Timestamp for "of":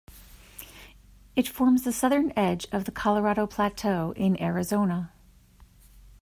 2.71-2.85